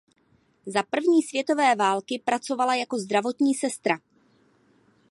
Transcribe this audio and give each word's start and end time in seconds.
Za 0.65 0.83
první 0.83 1.23
světové 1.23 1.75
války 1.75 2.21
pracovala 2.25 2.75
jako 2.75 2.97
zdravotní 2.97 3.53
sestra. 3.53 3.99